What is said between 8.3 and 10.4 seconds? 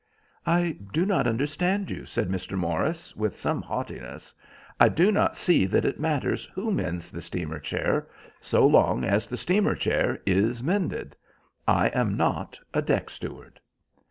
so long as the steamer chair